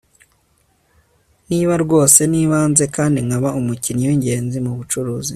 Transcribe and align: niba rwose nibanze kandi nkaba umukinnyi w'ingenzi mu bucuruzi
niba 1.49 1.73
rwose 1.83 2.19
nibanze 2.31 2.83
kandi 2.95 3.17
nkaba 3.27 3.49
umukinnyi 3.59 4.05
w'ingenzi 4.09 4.57
mu 4.65 4.71
bucuruzi 4.77 5.29